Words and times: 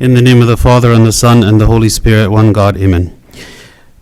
In 0.00 0.14
the 0.14 0.22
name 0.22 0.40
of 0.40 0.46
the 0.46 0.56
Father, 0.56 0.92
and 0.92 1.04
the 1.04 1.10
Son, 1.10 1.42
and 1.42 1.60
the 1.60 1.66
Holy 1.66 1.88
Spirit, 1.88 2.30
one 2.30 2.52
God, 2.52 2.76
Amen. 2.76 3.20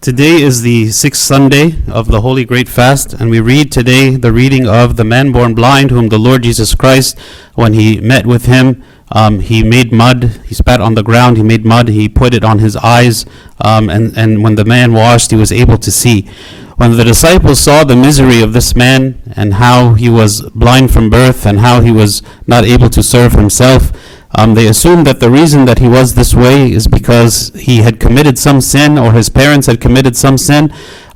Today 0.03 0.43
is 0.43 0.61
the 0.61 0.91
sixth 0.91 1.23
Sunday 1.23 1.77
of 1.89 2.09
the 2.09 2.21
Holy 2.21 2.45
Great 2.45 2.69
Fast, 2.69 3.15
and 3.15 3.31
we 3.31 3.41
read 3.41 3.73
today 3.73 4.15
the 4.15 4.31
reading 4.31 4.69
of 4.69 4.97
the 4.99 5.05
man 5.05 5.33
born 5.33 5.55
blind, 5.55 5.91
whom 5.91 6.11
the 6.11 6.19
Lord 6.19 6.43
Jesus 6.43 6.75
Christ, 6.75 7.19
when 7.55 7.73
he 7.73 7.99
met 7.99 8.27
with 8.27 8.45
him, 8.45 8.85
um, 9.17 9.41
he 9.41 9.63
made 9.63 9.93
mud, 9.93 10.25
he 10.45 10.55
spat 10.55 10.79
on 10.79 10.95
the 10.95 11.03
ground, 11.03 11.39
he 11.39 11.43
made 11.43 11.65
mud, 11.65 11.89
he 11.89 12.07
put 12.07 12.35
it 12.35 12.45
on 12.45 12.59
his 12.59 12.77
eyes, 12.77 13.25
um, 13.65 13.89
and, 13.89 14.15
and 14.15 14.45
when 14.45 14.57
the 14.57 14.65
man 14.67 14.93
washed, 14.93 15.31
he 15.31 15.39
was 15.39 15.51
able 15.51 15.79
to 15.79 15.91
see. 15.91 16.29
When 16.77 16.99
the 16.99 17.05
disciples 17.05 17.59
saw 17.59 17.83
the 17.83 17.97
misery 17.97 18.43
of 18.43 18.53
this 18.53 18.77
man, 18.77 19.23
and 19.35 19.55
how 19.55 19.95
he 19.95 20.11
was 20.11 20.43
blind 20.51 20.91
from 20.91 21.09
birth, 21.09 21.47
and 21.47 21.61
how 21.61 21.81
he 21.81 21.91
was 21.91 22.23
not 22.47 22.67
able 22.67 22.91
to 22.91 23.03
serve 23.03 23.33
himself, 23.33 23.91
um, 24.33 24.53
they 24.53 24.69
assumed 24.69 25.07
that 25.07 25.21
the 25.21 25.31
reason 25.31 25.65
that 25.65 25.79
he 25.79 25.89
was 25.89 26.15
this 26.15 26.35
way 26.35 26.71
is 26.71 26.87
because 26.87 27.53
he 27.55 27.79
had 27.79 27.99
committed 27.99 28.39
some 28.39 28.61
sin 28.61 28.99
or 28.99 29.13
his 29.13 29.31
parents 29.31 29.67
had 29.67 29.81
committed 29.81 30.15
some 30.15 30.37
sin 30.37 30.71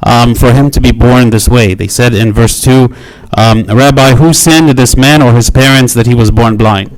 um, 0.06 0.34
for 0.34 0.54
him 0.54 0.70
to 0.70 0.80
be 0.80 0.90
born 0.90 1.28
this 1.28 1.50
way. 1.50 1.74
They 1.74 1.88
said 1.88 2.14
in 2.14 2.32
verse 2.32 2.62
2, 2.62 2.96
um, 3.36 3.64
Rabbi, 3.64 4.14
who 4.14 4.32
sinned, 4.32 4.70
this 4.70 4.96
man 4.96 5.20
or 5.20 5.34
his 5.34 5.50
parents, 5.50 5.92
that 5.92 6.06
he 6.06 6.14
was 6.14 6.30
born 6.30 6.56
blind? 6.56 6.96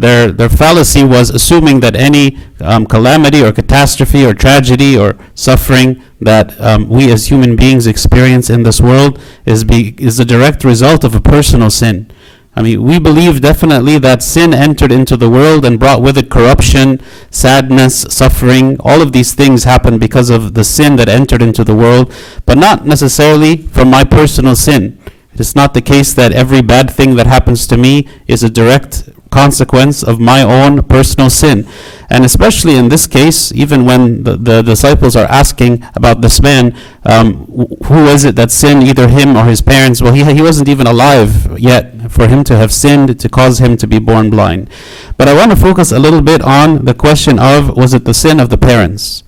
Their, 0.00 0.32
their 0.32 0.48
fallacy 0.48 1.04
was 1.04 1.28
assuming 1.30 1.80
that 1.80 1.94
any 1.94 2.38
um, 2.60 2.86
calamity 2.86 3.42
or 3.42 3.52
catastrophe 3.52 4.24
or 4.24 4.32
tragedy 4.32 4.96
or 4.96 5.16
suffering 5.34 6.02
that 6.20 6.58
um, 6.60 6.88
we 6.88 7.12
as 7.12 7.26
human 7.26 7.54
beings 7.54 7.86
experience 7.86 8.48
in 8.48 8.62
this 8.62 8.80
world 8.80 9.20
is, 9.44 9.62
be, 9.64 9.94
is 9.98 10.18
a 10.18 10.24
direct 10.24 10.64
result 10.64 11.04
of 11.04 11.14
a 11.14 11.20
personal 11.20 11.70
sin. 11.70 12.10
I 12.56 12.62
mean, 12.62 12.82
we 12.82 12.98
believe 12.98 13.40
definitely 13.40 13.98
that 13.98 14.22
sin 14.22 14.52
entered 14.52 14.90
into 14.90 15.16
the 15.16 15.30
world 15.30 15.64
and 15.64 15.78
brought 15.78 16.02
with 16.02 16.18
it 16.18 16.30
corruption, 16.30 17.00
sadness, 17.30 18.02
suffering. 18.08 18.78
All 18.80 19.02
of 19.02 19.12
these 19.12 19.34
things 19.34 19.64
happened 19.64 20.00
because 20.00 20.30
of 20.30 20.54
the 20.54 20.64
sin 20.64 20.96
that 20.96 21.08
entered 21.08 21.42
into 21.42 21.62
the 21.62 21.76
world, 21.76 22.12
but 22.46 22.58
not 22.58 22.86
necessarily 22.86 23.58
from 23.58 23.88
my 23.88 24.02
personal 24.02 24.56
sin. 24.56 24.98
It 25.32 25.40
is 25.40 25.54
not 25.54 25.74
the 25.74 25.82
case 25.82 26.12
that 26.14 26.32
every 26.32 26.60
bad 26.60 26.90
thing 26.90 27.14
that 27.16 27.26
happens 27.26 27.66
to 27.68 27.76
me 27.76 28.08
is 28.26 28.42
a 28.42 28.50
direct 28.50 29.08
consequence 29.30 30.02
of 30.02 30.20
my 30.20 30.42
own 30.42 30.82
personal 30.82 31.30
sin. 31.30 31.66
And 32.08 32.24
especially 32.24 32.76
in 32.76 32.88
this 32.88 33.06
case, 33.06 33.52
even 33.52 33.84
when 33.84 34.24
the, 34.24 34.36
the 34.36 34.62
disciples 34.62 35.14
are 35.14 35.26
asking 35.26 35.84
about 35.94 36.20
this 36.20 36.42
man, 36.42 36.76
um, 37.04 37.46
who 37.84 38.06
is 38.06 38.24
it 38.24 38.36
that 38.36 38.50
sinned, 38.50 38.82
either 38.82 39.08
him 39.08 39.36
or 39.36 39.44
his 39.44 39.62
parents? 39.62 40.02
Well, 40.02 40.12
he, 40.12 40.24
he 40.34 40.42
wasn't 40.42 40.68
even 40.68 40.86
alive 40.86 41.58
yet 41.58 42.10
for 42.10 42.26
him 42.26 42.42
to 42.44 42.56
have 42.56 42.72
sinned 42.72 43.18
to 43.20 43.28
cause 43.28 43.60
him 43.60 43.76
to 43.76 43.86
be 43.86 43.98
born 43.98 44.30
blind. 44.30 44.68
But 45.16 45.28
I 45.28 45.34
want 45.34 45.52
to 45.52 45.56
focus 45.56 45.92
a 45.92 45.98
little 45.98 46.22
bit 46.22 46.42
on 46.42 46.84
the 46.84 46.94
question 46.94 47.38
of 47.38 47.76
was 47.76 47.94
it 47.94 48.04
the 48.04 48.14
sin 48.14 48.40
of 48.40 48.50
the 48.50 48.58
parents? 48.58 49.22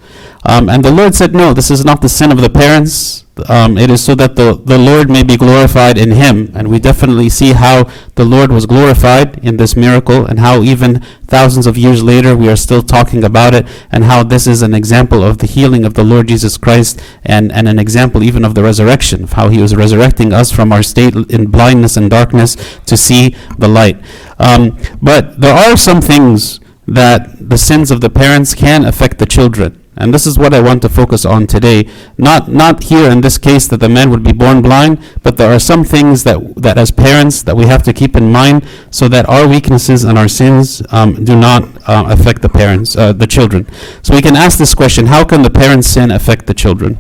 Um, 0.44 0.68
and 0.68 0.84
the 0.84 0.90
Lord 0.90 1.14
said, 1.14 1.34
No, 1.34 1.52
this 1.52 1.70
is 1.70 1.84
not 1.84 2.00
the 2.00 2.08
sin 2.08 2.32
of 2.32 2.40
the 2.40 2.50
parents. 2.50 3.24
Um, 3.48 3.78
it 3.78 3.90
is 3.90 4.04
so 4.04 4.14
that 4.16 4.36
the, 4.36 4.54
the 4.54 4.76
Lord 4.76 5.08
may 5.08 5.22
be 5.22 5.38
glorified 5.38 5.96
in 5.96 6.10
him. 6.10 6.50
And 6.54 6.68
we 6.68 6.78
definitely 6.78 7.30
see 7.30 7.52
how 7.52 7.84
the 8.14 8.24
Lord 8.24 8.52
was 8.52 8.66
glorified 8.66 9.42
in 9.42 9.56
this 9.56 9.74
miracle, 9.74 10.26
and 10.26 10.40
how 10.40 10.62
even 10.62 11.00
thousands 11.26 11.66
of 11.66 11.78
years 11.78 12.02
later 12.02 12.36
we 12.36 12.48
are 12.50 12.56
still 12.56 12.82
talking 12.82 13.24
about 13.24 13.54
it, 13.54 13.66
and 13.90 14.04
how 14.04 14.22
this 14.22 14.46
is 14.46 14.60
an 14.60 14.74
example 14.74 15.22
of 15.22 15.38
the 15.38 15.46
healing 15.46 15.84
of 15.84 15.94
the 15.94 16.04
Lord 16.04 16.28
Jesus 16.28 16.58
Christ, 16.58 17.00
and, 17.24 17.50
and 17.52 17.68
an 17.68 17.78
example 17.78 18.22
even 18.22 18.44
of 18.44 18.54
the 18.54 18.62
resurrection, 18.62 19.24
of 19.24 19.32
how 19.32 19.48
he 19.48 19.62
was 19.62 19.74
resurrecting 19.74 20.32
us 20.32 20.52
from 20.52 20.72
our 20.72 20.82
state 20.82 21.14
in 21.14 21.50
blindness 21.50 21.96
and 21.96 22.10
darkness 22.10 22.56
to 22.84 22.96
see 22.96 23.34
the 23.58 23.68
light. 23.68 23.98
Um, 24.38 24.78
but 25.00 25.40
there 25.40 25.54
are 25.54 25.76
some 25.76 26.02
things 26.02 26.60
that 26.86 27.48
the 27.48 27.56
sins 27.56 27.90
of 27.90 28.02
the 28.02 28.10
parents 28.10 28.54
can 28.54 28.84
affect 28.84 29.18
the 29.18 29.26
children. 29.26 29.81
And 30.02 30.12
this 30.12 30.26
is 30.26 30.36
what 30.36 30.52
I 30.52 30.60
want 30.60 30.82
to 30.82 30.88
focus 30.88 31.24
on 31.24 31.46
today. 31.46 31.88
Not 32.18 32.48
not 32.48 32.82
here 32.82 33.08
in 33.08 33.20
this 33.20 33.38
case 33.38 33.68
that 33.68 33.78
the 33.78 33.88
man 33.88 34.10
would 34.10 34.24
be 34.24 34.32
born 34.32 34.60
blind, 34.60 34.98
but 35.22 35.36
there 35.36 35.52
are 35.52 35.60
some 35.60 35.84
things 35.84 36.24
that 36.24 36.38
that 36.56 36.76
as 36.76 36.90
parents 36.90 37.44
that 37.44 37.56
we 37.56 37.66
have 37.66 37.84
to 37.84 37.92
keep 37.92 38.16
in 38.16 38.32
mind 38.32 38.66
so 38.90 39.06
that 39.06 39.28
our 39.28 39.46
weaknesses 39.46 40.02
and 40.02 40.18
our 40.18 40.26
sins 40.26 40.82
um, 40.90 41.24
do 41.24 41.36
not 41.38 41.62
uh, 41.88 42.04
affect 42.08 42.42
the 42.42 42.48
parents, 42.48 42.96
uh, 42.96 43.12
the 43.12 43.28
children. 43.28 43.64
So 44.02 44.12
we 44.16 44.22
can 44.22 44.34
ask 44.34 44.58
this 44.58 44.74
question: 44.74 45.06
How 45.06 45.22
can 45.24 45.42
the 45.42 45.50
parents' 45.50 45.86
sin 45.86 46.10
affect 46.10 46.46
the 46.46 46.54
children? 46.54 46.98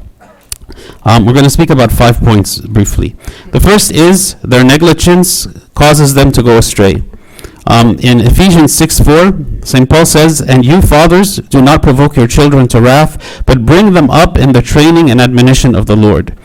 Um, 1.02 1.26
we're 1.26 1.32
going 1.32 1.50
to 1.50 1.56
speak 1.58 1.70
about 1.70 1.90
five 1.90 2.18
points 2.20 2.60
briefly. 2.60 3.16
The 3.50 3.58
first 3.58 3.90
is 3.90 4.36
their 4.42 4.62
negligence 4.62 5.48
causes 5.74 6.14
them 6.14 6.30
to 6.30 6.42
go 6.42 6.56
astray. 6.56 7.02
Um, 7.66 7.96
in 8.00 8.20
Ephesians 8.20 8.74
6 8.74 9.00
4, 9.00 9.38
St. 9.64 9.88
Paul 9.88 10.04
says, 10.04 10.40
And 10.40 10.64
you, 10.64 10.82
fathers, 10.82 11.36
do 11.36 11.62
not 11.62 11.82
provoke 11.82 12.16
your 12.16 12.26
children 12.26 12.66
to 12.68 12.80
wrath, 12.80 13.44
but 13.46 13.64
bring 13.64 13.92
them 13.92 14.10
up 14.10 14.36
in 14.36 14.52
the 14.52 14.62
training 14.62 15.10
and 15.10 15.20
admonition 15.20 15.74
of 15.74 15.86
the 15.86 15.96
Lord. 15.96 16.36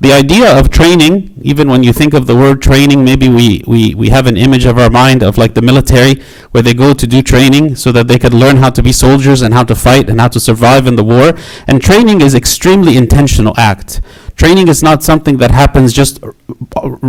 The 0.00 0.14
idea 0.14 0.58
of 0.58 0.70
training, 0.70 1.38
even 1.42 1.68
when 1.68 1.82
you 1.82 1.92
think 1.92 2.14
of 2.14 2.26
the 2.26 2.34
word 2.34 2.62
training, 2.62 3.04
maybe 3.04 3.28
we, 3.28 3.62
we, 3.66 3.94
we 3.94 4.08
have 4.08 4.26
an 4.26 4.38
image 4.38 4.64
of 4.64 4.78
our 4.78 4.88
mind 4.88 5.22
of 5.22 5.36
like 5.36 5.52
the 5.52 5.60
military, 5.60 6.22
where 6.52 6.62
they 6.62 6.72
go 6.72 6.94
to 6.94 7.06
do 7.06 7.20
training 7.20 7.76
so 7.76 7.92
that 7.92 8.08
they 8.08 8.18
could 8.18 8.32
learn 8.32 8.56
how 8.56 8.70
to 8.70 8.82
be 8.82 8.92
soldiers 8.92 9.42
and 9.42 9.52
how 9.52 9.62
to 9.62 9.74
fight 9.74 10.08
and 10.08 10.18
how 10.18 10.28
to 10.28 10.40
survive 10.40 10.86
in 10.86 10.96
the 10.96 11.04
war. 11.04 11.34
And 11.66 11.82
training 11.82 12.22
is 12.22 12.34
extremely 12.34 12.96
intentional 12.96 13.52
act. 13.58 14.00
Training 14.36 14.68
is 14.68 14.82
not 14.82 15.02
something 15.02 15.36
that 15.36 15.50
happens 15.50 15.92
just 15.92 16.24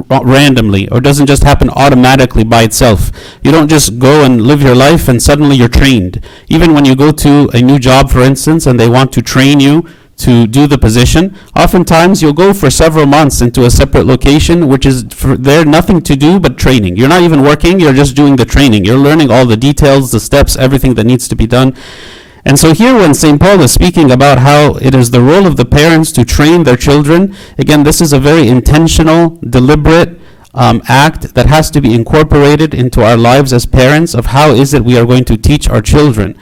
randomly 0.09 0.89
or 0.89 0.99
doesn't 0.99 1.27
just 1.27 1.43
happen 1.43 1.69
automatically 1.69 2.43
by 2.43 2.63
itself. 2.63 3.09
You 3.41 3.51
don't 3.51 3.69
just 3.69 3.99
go 3.99 4.25
and 4.25 4.41
live 4.41 4.61
your 4.61 4.75
life 4.75 5.07
and 5.07 5.23
suddenly 5.23 5.55
you're 5.55 5.69
trained. 5.69 6.19
Even 6.49 6.73
when 6.73 6.83
you 6.83 6.97
go 6.97 7.13
to 7.13 7.49
a 7.53 7.61
new 7.61 7.79
job, 7.79 8.09
for 8.09 8.19
instance, 8.19 8.67
and 8.67 8.77
they 8.77 8.89
want 8.89 9.13
to 9.13 9.21
train 9.21 9.61
you 9.61 9.87
to 10.25 10.47
do 10.47 10.67
the 10.67 10.77
position, 10.77 11.35
oftentimes 11.55 12.21
you'll 12.21 12.33
go 12.33 12.53
for 12.53 12.69
several 12.69 13.05
months 13.05 13.41
into 13.41 13.65
a 13.65 13.71
separate 13.71 14.05
location, 14.05 14.67
which 14.67 14.85
is 14.85 15.05
for 15.11 15.37
there 15.37 15.65
nothing 15.65 16.01
to 16.01 16.15
do 16.15 16.39
but 16.39 16.57
training. 16.57 16.97
You're 16.97 17.09
not 17.09 17.21
even 17.21 17.41
working, 17.43 17.79
you're 17.79 17.93
just 17.93 18.15
doing 18.15 18.35
the 18.35 18.45
training. 18.45 18.85
You're 18.85 18.97
learning 18.97 19.31
all 19.31 19.45
the 19.45 19.57
details, 19.57 20.11
the 20.11 20.19
steps, 20.19 20.55
everything 20.55 20.93
that 20.95 21.05
needs 21.05 21.27
to 21.27 21.35
be 21.35 21.47
done. 21.47 21.75
And 22.43 22.57
so 22.57 22.73
here 22.73 22.95
when 22.95 23.13
St. 23.13 23.39
Paul 23.39 23.61
is 23.61 23.71
speaking 23.71 24.11
about 24.11 24.39
how 24.39 24.75
it 24.75 24.95
is 24.95 25.11
the 25.11 25.21
role 25.21 25.45
of 25.45 25.57
the 25.57 25.65
parents 25.65 26.11
to 26.13 26.25
train 26.25 26.63
their 26.63 26.77
children, 26.77 27.35
again, 27.57 27.83
this 27.83 28.01
is 28.01 28.13
a 28.13 28.19
very 28.19 28.47
intentional, 28.47 29.37
deliberate 29.47 30.19
um, 30.53 30.81
act 30.87 31.33
that 31.35 31.45
has 31.45 31.71
to 31.71 31.81
be 31.81 31.93
incorporated 31.93 32.73
into 32.73 33.03
our 33.03 33.15
lives 33.15 33.53
as 33.53 33.65
parents 33.65 34.13
of 34.13 34.27
how 34.27 34.51
is 34.51 34.73
it 34.73 34.83
we 34.83 34.97
are 34.97 35.05
going 35.05 35.25
to 35.25 35.37
teach 35.37 35.69
our 35.69 35.81
children. 35.81 36.37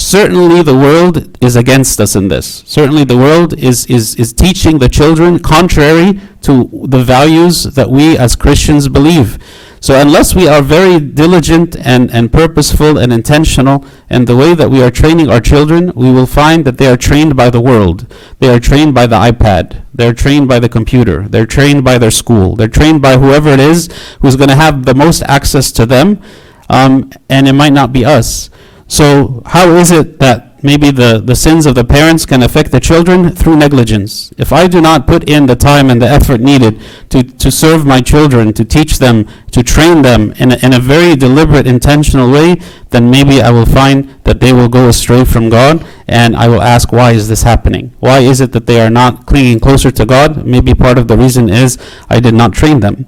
Certainly 0.00 0.62
the 0.62 0.74
world 0.74 1.36
is 1.44 1.56
against 1.56 2.00
us 2.00 2.16
in 2.16 2.28
this. 2.28 2.64
Certainly 2.66 3.04
the 3.04 3.18
world 3.18 3.52
is, 3.58 3.84
is, 3.84 4.14
is 4.14 4.32
teaching 4.32 4.78
the 4.78 4.88
children 4.88 5.38
contrary 5.38 6.18
to 6.40 6.70
the 6.88 7.04
values 7.04 7.64
that 7.64 7.90
we 7.90 8.16
as 8.16 8.34
Christians 8.34 8.88
believe. 8.88 9.38
So 9.78 10.00
unless 10.00 10.34
we 10.34 10.48
are 10.48 10.62
very 10.62 10.98
diligent 10.98 11.76
and, 11.76 12.10
and 12.12 12.32
purposeful 12.32 12.96
and 12.96 13.12
intentional 13.12 13.84
in 14.08 14.24
the 14.24 14.34
way 14.36 14.54
that 14.54 14.70
we 14.70 14.82
are 14.82 14.90
training 14.90 15.28
our 15.28 15.40
children, 15.40 15.92
we 15.94 16.10
will 16.10 16.26
find 16.26 16.64
that 16.64 16.78
they 16.78 16.86
are 16.86 16.96
trained 16.96 17.36
by 17.36 17.50
the 17.50 17.60
world. 17.60 18.06
They 18.38 18.48
are 18.48 18.58
trained 18.58 18.94
by 18.94 19.06
the 19.06 19.16
iPad. 19.16 19.84
They're 19.92 20.14
trained 20.14 20.48
by 20.48 20.60
the 20.60 20.70
computer. 20.70 21.28
They're 21.28 21.44
trained 21.44 21.84
by 21.84 21.98
their 21.98 22.10
school. 22.10 22.56
They're 22.56 22.68
trained 22.68 23.02
by 23.02 23.18
whoever 23.18 23.50
it 23.50 23.60
is 23.60 23.90
who's 24.22 24.36
going 24.36 24.48
to 24.48 24.56
have 24.56 24.86
the 24.86 24.94
most 24.94 25.22
access 25.24 25.70
to 25.72 25.84
them. 25.84 26.22
Um, 26.70 27.10
and 27.28 27.46
it 27.46 27.52
might 27.52 27.74
not 27.74 27.92
be 27.92 28.06
us. 28.06 28.48
So 28.90 29.42
how 29.46 29.70
is 29.76 29.92
it 29.92 30.18
that 30.18 30.50
maybe 30.64 30.90
the, 30.90 31.22
the 31.24 31.36
sins 31.36 31.64
of 31.64 31.76
the 31.76 31.84
parents 31.84 32.26
can 32.26 32.42
affect 32.42 32.72
the 32.72 32.80
children 32.80 33.30
through 33.30 33.56
negligence. 33.56 34.32
If 34.36 34.52
I 34.52 34.66
do 34.66 34.80
not 34.80 35.06
put 35.06 35.30
in 35.30 35.46
the 35.46 35.54
time 35.54 35.90
and 35.90 36.02
the 36.02 36.08
effort 36.08 36.40
needed 36.40 36.80
to, 37.10 37.22
to 37.22 37.50
serve 37.52 37.86
my 37.86 38.00
children, 38.00 38.52
to 38.54 38.64
teach 38.64 38.98
them, 38.98 39.28
to 39.52 39.62
train 39.62 40.02
them 40.02 40.32
in 40.32 40.50
a, 40.50 40.56
in 40.56 40.72
a 40.72 40.80
very 40.80 41.14
deliberate, 41.14 41.68
intentional 41.68 42.30
way, 42.32 42.56
then 42.90 43.10
maybe 43.10 43.40
I 43.40 43.50
will 43.50 43.64
find 43.64 44.10
that 44.24 44.40
they 44.40 44.52
will 44.52 44.68
go 44.68 44.88
astray 44.88 45.24
from 45.24 45.50
God 45.50 45.86
and 46.08 46.36
I 46.36 46.48
will 46.48 46.62
ask, 46.62 46.92
why 46.92 47.12
is 47.12 47.28
this 47.28 47.44
happening? 47.44 47.94
Why 48.00 48.18
is 48.18 48.40
it 48.40 48.50
that 48.52 48.66
they 48.66 48.80
are 48.80 48.90
not 48.90 49.24
clinging 49.24 49.60
closer 49.60 49.92
to 49.92 50.04
God? 50.04 50.44
Maybe 50.44 50.74
part 50.74 50.98
of 50.98 51.06
the 51.06 51.16
reason 51.16 51.48
is 51.48 51.78
I 52.08 52.18
did 52.18 52.34
not 52.34 52.52
train 52.52 52.80
them. 52.80 53.06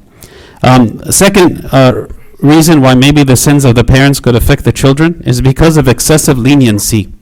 Um, 0.62 1.02
second, 1.10 1.66
uh, 1.72 2.06
reason 2.42 2.80
why 2.80 2.94
maybe 2.94 3.22
the 3.22 3.36
sins 3.36 3.64
of 3.64 3.74
the 3.74 3.84
parents 3.84 4.20
could 4.20 4.34
affect 4.34 4.64
the 4.64 4.72
children 4.72 5.22
is 5.24 5.40
because 5.40 5.76
of 5.76 5.88
excessive 5.88 6.38
leniency. 6.38 7.12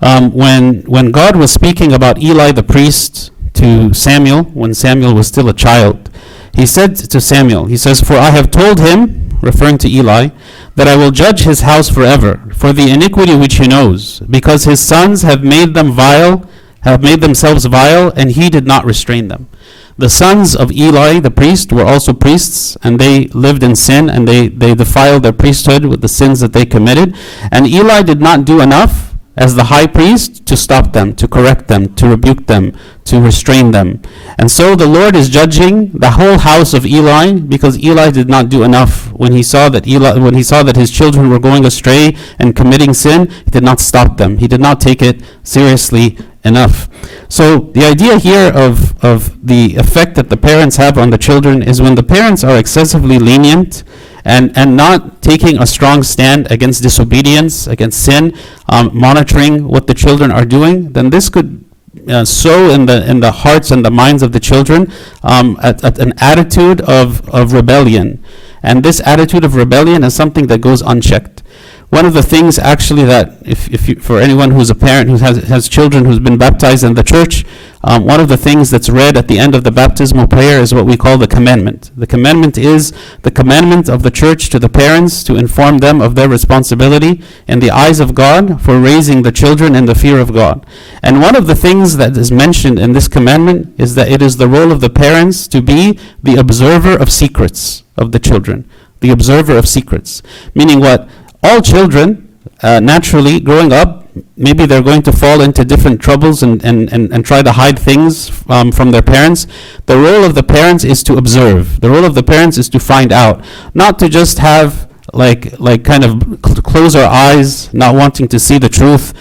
Um, 0.00 0.32
when, 0.32 0.82
when 0.82 1.10
God 1.10 1.36
was 1.36 1.52
speaking 1.52 1.92
about 1.92 2.18
Eli 2.18 2.52
the 2.52 2.62
priest 2.62 3.32
to 3.54 3.92
Samuel, 3.92 4.44
when 4.44 4.74
Samuel 4.74 5.14
was 5.14 5.26
still 5.26 5.48
a 5.48 5.54
child, 5.54 6.10
he 6.54 6.66
said 6.66 6.96
to 6.96 7.20
Samuel, 7.20 7.66
He 7.66 7.76
says, 7.76 8.00
For 8.00 8.14
I 8.14 8.30
have 8.30 8.50
told 8.50 8.78
him, 8.78 9.38
referring 9.40 9.78
to 9.78 9.88
Eli, 9.88 10.28
that 10.74 10.88
I 10.88 10.96
will 10.96 11.10
judge 11.10 11.40
his 11.40 11.60
house 11.60 11.88
forever 11.88 12.50
for 12.54 12.72
the 12.72 12.90
iniquity 12.90 13.34
which 13.34 13.54
he 13.54 13.66
knows, 13.66 14.20
because 14.20 14.64
his 14.64 14.80
sons 14.80 15.22
have 15.22 15.42
made 15.42 15.74
them 15.74 15.92
vile, 15.92 16.48
have 16.82 17.02
made 17.02 17.20
themselves 17.20 17.64
vile, 17.64 18.12
and 18.16 18.32
he 18.32 18.48
did 18.48 18.66
not 18.66 18.84
restrain 18.84 19.28
them. 19.28 19.48
The 19.96 20.08
sons 20.08 20.54
of 20.54 20.70
Eli, 20.70 21.18
the 21.18 21.30
priest, 21.30 21.72
were 21.72 21.84
also 21.84 22.12
priests, 22.12 22.76
and 22.82 23.00
they 23.00 23.26
lived 23.28 23.64
in 23.64 23.74
sin, 23.74 24.08
and 24.08 24.28
they, 24.28 24.46
they 24.48 24.74
defiled 24.74 25.24
their 25.24 25.32
priesthood 25.32 25.86
with 25.86 26.02
the 26.02 26.08
sins 26.08 26.38
that 26.40 26.52
they 26.52 26.64
committed. 26.64 27.16
And 27.50 27.66
Eli 27.66 28.02
did 28.02 28.20
not 28.20 28.44
do 28.44 28.60
enough 28.60 29.08
as 29.38 29.54
the 29.54 29.64
high 29.64 29.86
priest 29.86 30.44
to 30.46 30.56
stop 30.56 30.92
them, 30.92 31.14
to 31.14 31.28
correct 31.28 31.68
them, 31.68 31.94
to 31.94 32.08
rebuke 32.08 32.46
them, 32.46 32.76
to 33.04 33.20
restrain 33.20 33.70
them. 33.70 34.02
And 34.36 34.50
so 34.50 34.74
the 34.74 34.86
Lord 34.86 35.14
is 35.14 35.28
judging 35.28 35.90
the 35.92 36.12
whole 36.12 36.38
house 36.38 36.74
of 36.74 36.84
Eli 36.84 37.38
because 37.38 37.78
Eli 37.78 38.10
did 38.10 38.28
not 38.28 38.48
do 38.48 38.64
enough 38.64 39.12
when 39.12 39.32
he 39.32 39.44
saw 39.44 39.68
that 39.68 39.86
Eli 39.86 40.18
when 40.18 40.34
he 40.34 40.42
saw 40.42 40.64
that 40.64 40.76
his 40.76 40.90
children 40.90 41.30
were 41.30 41.38
going 41.38 41.64
astray 41.64 42.16
and 42.38 42.56
committing 42.56 42.92
sin, 42.92 43.30
he 43.30 43.50
did 43.50 43.62
not 43.62 43.78
stop 43.78 44.16
them. 44.16 44.38
He 44.38 44.48
did 44.48 44.60
not 44.60 44.80
take 44.80 45.00
it 45.00 45.22
seriously 45.44 46.18
enough. 46.44 46.88
So 47.28 47.58
the 47.58 47.84
idea 47.84 48.18
here 48.18 48.50
of 48.54 49.02
of 49.04 49.46
the 49.46 49.76
effect 49.76 50.14
that 50.14 50.28
the 50.30 50.36
parents 50.36 50.76
have 50.76 50.98
on 50.98 51.10
the 51.10 51.18
children 51.18 51.62
is 51.62 51.80
when 51.80 51.94
the 51.94 52.02
parents 52.02 52.44
are 52.44 52.56
excessively 52.56 53.18
lenient 53.18 53.84
and, 54.24 54.56
and 54.56 54.76
not 54.76 55.22
taking 55.22 55.58
a 55.58 55.66
strong 55.66 56.02
stand 56.02 56.50
against 56.50 56.82
disobedience, 56.82 57.66
against 57.66 58.04
sin, 58.04 58.36
um, 58.68 58.90
monitoring 58.92 59.68
what 59.68 59.86
the 59.86 59.94
children 59.94 60.30
are 60.30 60.44
doing, 60.44 60.92
then 60.92 61.10
this 61.10 61.28
could 61.28 61.64
uh, 62.08 62.24
sow 62.24 62.70
in 62.70 62.86
the 62.86 63.08
in 63.08 63.20
the 63.20 63.32
hearts 63.32 63.70
and 63.70 63.84
the 63.84 63.90
minds 63.90 64.22
of 64.22 64.32
the 64.32 64.40
children 64.40 64.92
um, 65.22 65.58
at, 65.62 65.82
at 65.84 65.98
an 65.98 66.12
attitude 66.18 66.80
of, 66.82 67.28
of 67.30 67.52
rebellion. 67.52 68.22
And 68.62 68.84
this 68.84 69.00
attitude 69.06 69.44
of 69.44 69.54
rebellion 69.54 70.02
is 70.04 70.14
something 70.14 70.48
that 70.48 70.60
goes 70.60 70.82
unchecked 70.82 71.42
one 71.90 72.04
of 72.04 72.12
the 72.12 72.22
things 72.22 72.58
actually 72.58 73.04
that 73.04 73.38
if, 73.46 73.70
if 73.72 73.88
you, 73.88 73.96
for 73.96 74.18
anyone 74.20 74.50
who's 74.50 74.70
a 74.70 74.74
parent 74.74 75.08
who 75.08 75.16
has, 75.16 75.38
has 75.44 75.68
children 75.68 76.04
who's 76.04 76.18
been 76.18 76.38
baptized 76.38 76.84
in 76.84 76.94
the 76.94 77.02
church 77.02 77.44
um, 77.84 78.04
one 78.04 78.18
of 78.18 78.28
the 78.28 78.36
things 78.36 78.70
that's 78.70 78.88
read 78.88 79.16
at 79.16 79.28
the 79.28 79.38
end 79.38 79.54
of 79.54 79.62
the 79.62 79.70
baptismal 79.70 80.26
prayer 80.26 80.60
is 80.60 80.74
what 80.74 80.84
we 80.84 80.96
call 80.96 81.16
the 81.16 81.28
commandment. 81.28 81.92
The 81.96 82.08
commandment 82.08 82.58
is 82.58 82.92
the 83.22 83.30
commandment 83.30 83.88
of 83.88 84.02
the 84.02 84.10
church 84.10 84.50
to 84.50 84.58
the 84.58 84.68
parents 84.68 85.22
to 85.24 85.36
inform 85.36 85.78
them 85.78 86.00
of 86.00 86.16
their 86.16 86.28
responsibility 86.28 87.22
in 87.46 87.60
the 87.60 87.70
eyes 87.70 88.00
of 88.00 88.16
god 88.16 88.60
for 88.60 88.80
raising 88.80 89.22
the 89.22 89.30
children 89.30 89.76
in 89.76 89.86
the 89.86 89.94
fear 89.94 90.18
of 90.18 90.34
god. 90.34 90.66
And 91.04 91.20
one 91.20 91.36
of 91.36 91.46
the 91.46 91.54
things 91.54 91.96
that 91.98 92.16
is 92.16 92.32
mentioned 92.32 92.80
in 92.80 92.94
this 92.94 93.06
commandment 93.06 93.78
is 93.78 93.94
that 93.94 94.10
it 94.10 94.22
is 94.22 94.36
the 94.36 94.48
role 94.48 94.72
of 94.72 94.80
the 94.80 94.90
parents 94.90 95.46
to 95.48 95.62
be 95.62 96.00
the 96.20 96.34
observer 96.34 96.98
of 96.98 97.12
secrets 97.12 97.84
of 97.96 98.10
the 98.10 98.18
children. 98.18 98.68
The 99.00 99.10
observer 99.10 99.56
of 99.56 99.68
secrets. 99.68 100.20
Meaning 100.56 100.80
what 100.80 101.08
all 101.42 101.60
children, 101.60 102.38
uh, 102.62 102.80
naturally, 102.80 103.40
growing 103.40 103.72
up, 103.72 104.08
maybe 104.36 104.66
they're 104.66 104.82
going 104.82 105.02
to 105.02 105.12
fall 105.12 105.40
into 105.40 105.64
different 105.64 106.00
troubles 106.00 106.42
and, 106.42 106.64
and, 106.64 106.92
and, 106.92 107.12
and 107.12 107.24
try 107.24 107.42
to 107.42 107.52
hide 107.52 107.78
things 107.78 108.30
um, 108.48 108.72
from 108.72 108.90
their 108.90 109.02
parents. 109.02 109.46
The 109.86 109.96
role 109.96 110.24
of 110.24 110.34
the 110.34 110.42
parents 110.42 110.84
is 110.84 111.02
to 111.04 111.16
observe. 111.16 111.80
The 111.80 111.90
role 111.90 112.04
of 112.04 112.14
the 112.14 112.22
parents 112.22 112.58
is 112.58 112.68
to 112.70 112.80
find 112.80 113.12
out, 113.12 113.44
not 113.74 113.98
to 114.00 114.08
just 114.08 114.38
have 114.38 114.88
like 115.14 115.58
like 115.58 115.84
kind 115.84 116.04
of 116.04 116.22
cl- 116.44 116.62
close 116.62 116.94
our 116.94 117.08
eyes, 117.10 117.72
not 117.72 117.94
wanting 117.94 118.28
to 118.28 118.38
see 118.38 118.58
the 118.58 118.68
truth, 118.68 119.14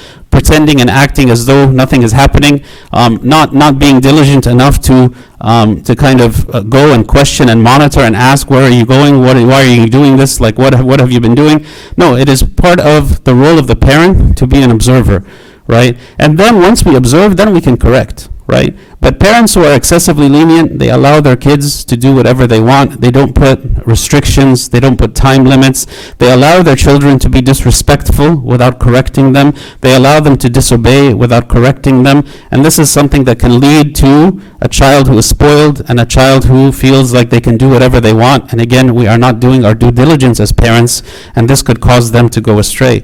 pretending 0.48 0.80
and 0.80 0.90
acting 0.90 1.30
as 1.30 1.46
though 1.46 1.70
nothing 1.70 2.04
is 2.04 2.14
happening, 2.14 2.64
um, 2.94 3.20
not 3.22 3.54
not 3.54 3.78
being 3.78 4.00
diligent 4.00 4.48
enough 4.48 4.80
to 4.80 5.14
um, 5.42 5.82
to 5.84 5.94
kind 5.96 6.22
of 6.22 6.50
uh, 6.56 6.62
go 6.62 6.94
and 6.94 7.06
question 7.08 7.50
and 7.50 7.62
monitor 7.62 8.00
and 8.00 8.16
ask 8.16 8.50
where 8.50 8.64
are 8.64 8.70
you 8.70 8.86
going, 8.86 9.20
what 9.20 9.36
why 9.36 9.64
are 9.66 9.76
you 9.82 9.88
doing 9.88 10.16
this, 10.16 10.40
like 10.40 10.58
what 10.58 10.74
what 10.84 11.00
have 11.02 11.12
you 11.12 11.20
been 11.20 11.36
doing? 11.36 11.66
No, 11.98 12.16
it 12.16 12.30
is 12.30 12.44
part 12.44 12.80
of 12.80 13.24
the 13.26 13.36
role 13.36 13.60
of 13.60 13.68
the 13.68 13.76
parent 13.76 14.38
to 14.38 14.48
be 14.48 14.62
an 14.62 14.72
observer, 14.72 15.26
right? 15.68 15.98
And 16.18 16.38
then 16.38 16.62
once 16.62 16.86
we 16.86 16.96
observe, 16.96 17.36
then 17.36 17.54
we 17.54 17.60
can 17.60 17.76
correct 17.76 18.30
right? 18.48 18.78
But 19.02 19.20
parents 19.20 19.54
who 19.54 19.64
are 19.64 19.76
excessively 19.76 20.30
lenient, 20.30 20.80
they 20.80 20.90
allow 20.90 21.22
their 21.22 21.36
kids 21.36 21.84
to 21.86 21.98
do 21.98 22.16
whatever 22.16 22.48
they 22.48 22.60
want. 22.60 23.02
They 23.02 23.12
don't 23.12 23.36
put 23.36 23.60
restrictions, 23.86 24.70
they 24.70 24.80
don't 24.80 24.98
put 24.98 25.14
time 25.14 25.44
limits. 25.44 25.86
They 26.18 26.32
allow 26.32 26.64
their 26.64 26.76
children 26.76 27.20
to 27.20 27.30
be 27.30 27.42
disrespectful 27.42 28.40
without 28.42 28.80
correcting 28.80 29.34
them. 29.34 29.54
They 29.82 29.96
allow 29.96 30.20
them 30.22 30.38
to 30.38 30.50
disobey 30.50 31.14
without 31.14 31.50
correcting 31.50 32.04
them. 32.04 32.26
And 32.50 32.66
this 32.66 32.80
is 32.80 32.90
something 32.90 33.26
that 33.26 33.40
can 33.40 33.60
lead 33.60 33.96
to 33.98 34.42
a 34.62 34.70
child 34.70 35.08
who 35.08 35.18
is 35.18 35.28
spoiled 35.28 35.88
and 35.90 36.00
a 36.00 36.06
child 36.06 36.46
who 36.46 36.72
feels 36.72 37.14
like 37.14 37.30
they 37.30 37.42
can 37.42 37.58
do 37.58 37.70
whatever 37.70 38.00
they 38.00 38.14
want. 38.14 38.52
And 38.52 38.62
again, 38.62 38.96
we 38.96 39.08
are 39.08 39.18
not 39.18 39.40
doing 39.40 39.66
our 39.66 39.76
due 39.76 39.92
diligence 39.92 40.40
as 40.40 40.52
parents, 40.52 41.04
and 41.36 41.50
this 41.50 41.62
could 41.62 41.82
cause 41.82 42.12
them 42.12 42.30
to 42.30 42.42
go 42.42 42.60
astray. 42.60 43.04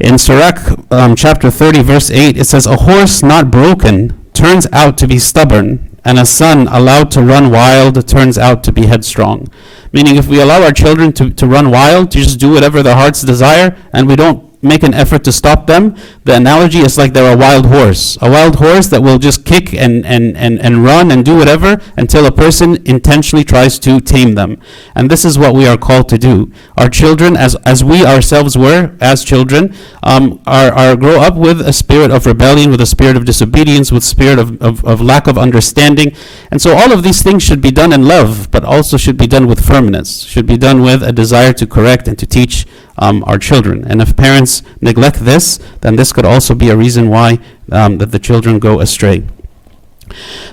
In 0.00 0.16
Sirach 0.16 0.92
um, 0.92 1.16
chapter 1.16 1.50
30, 1.50 1.82
verse 1.82 2.10
8, 2.10 2.36
it 2.38 2.44
says, 2.44 2.66
A 2.66 2.76
horse 2.76 3.22
not 3.22 3.50
broken 3.50 4.17
turns 4.38 4.68
out 4.72 4.96
to 4.98 5.08
be 5.08 5.18
stubborn, 5.18 5.98
and 6.04 6.18
a 6.18 6.24
son 6.24 6.68
allowed 6.68 7.10
to 7.10 7.22
run 7.22 7.50
wild 7.50 8.06
turns 8.06 8.38
out 8.38 8.62
to 8.64 8.72
be 8.72 8.86
headstrong. 8.86 9.48
Meaning, 9.92 10.16
if 10.16 10.28
we 10.28 10.40
allow 10.40 10.62
our 10.62 10.72
children 10.72 11.12
to, 11.14 11.30
to 11.30 11.46
run 11.46 11.72
wild, 11.72 12.12
to 12.12 12.18
just 12.18 12.38
do 12.38 12.52
whatever 12.52 12.82
their 12.82 12.94
hearts 12.94 13.22
desire, 13.22 13.76
and 13.92 14.06
we 14.06 14.14
don't 14.14 14.47
make 14.60 14.82
an 14.82 14.94
effort 14.94 15.24
to 15.24 15.32
stop 15.32 15.66
them, 15.66 15.96
the 16.24 16.34
analogy 16.34 16.78
is 16.80 16.98
like 16.98 17.12
they're 17.12 17.32
a 17.32 17.36
wild 17.36 17.66
horse. 17.66 18.18
A 18.20 18.30
wild 18.30 18.56
horse 18.56 18.88
that 18.88 19.02
will 19.02 19.18
just 19.18 19.44
kick 19.44 19.72
and, 19.72 20.04
and, 20.04 20.36
and, 20.36 20.58
and 20.58 20.84
run 20.84 21.10
and 21.10 21.24
do 21.24 21.36
whatever 21.36 21.80
until 21.96 22.26
a 22.26 22.32
person 22.32 22.82
intentionally 22.86 23.44
tries 23.44 23.78
to 23.80 24.00
tame 24.00 24.34
them. 24.34 24.60
And 24.94 25.10
this 25.10 25.24
is 25.24 25.38
what 25.38 25.54
we 25.54 25.66
are 25.66 25.76
called 25.76 26.08
to 26.08 26.18
do. 26.18 26.52
Our 26.76 26.88
children, 26.88 27.36
as, 27.36 27.54
as 27.64 27.84
we 27.84 28.04
ourselves 28.04 28.58
were 28.58 28.96
as 29.00 29.24
children, 29.24 29.74
um, 30.02 30.40
are, 30.46 30.72
are 30.72 30.96
grow 30.96 31.20
up 31.20 31.36
with 31.36 31.60
a 31.60 31.72
spirit 31.72 32.10
of 32.10 32.26
rebellion, 32.26 32.70
with 32.70 32.80
a 32.80 32.86
spirit 32.86 33.16
of 33.16 33.24
disobedience, 33.24 33.92
with 33.92 34.02
spirit 34.02 34.38
of, 34.38 34.60
of, 34.60 34.84
of 34.84 35.00
lack 35.00 35.26
of 35.26 35.38
understanding. 35.38 36.12
And 36.50 36.60
so 36.60 36.76
all 36.76 36.92
of 36.92 37.02
these 37.02 37.22
things 37.22 37.42
should 37.42 37.60
be 37.60 37.70
done 37.70 37.92
in 37.92 38.06
love, 38.06 38.50
but 38.50 38.64
also 38.64 38.96
should 38.96 39.16
be 39.16 39.26
done 39.26 39.46
with 39.46 39.64
firmness, 39.64 40.22
should 40.22 40.46
be 40.46 40.56
done 40.56 40.82
with 40.82 41.02
a 41.02 41.12
desire 41.12 41.52
to 41.52 41.66
correct 41.66 42.08
and 42.08 42.18
to 42.18 42.26
teach 42.26 42.66
um, 42.98 43.24
our 43.26 43.38
children. 43.38 43.84
And 43.84 44.02
if 44.02 44.16
parents 44.16 44.62
neglect 44.80 45.20
this, 45.20 45.58
then 45.80 45.96
this 45.96 46.12
could 46.12 46.24
also 46.24 46.54
be 46.54 46.68
a 46.70 46.76
reason 46.76 47.08
why 47.08 47.38
um, 47.72 47.98
that 47.98 48.12
the 48.12 48.18
children 48.18 48.58
go 48.58 48.80
astray. 48.80 49.24